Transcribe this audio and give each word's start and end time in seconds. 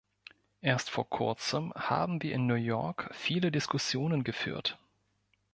Erst 0.61 0.89
vor 0.89 1.07
Kurzem 1.07 1.71
haben 1.75 2.23
wir 2.23 2.33
in 2.33 2.47
New 2.47 2.55
York 2.55 3.11
viele 3.13 3.51
Diskussionen 3.51 4.23
geführt. 4.23 4.79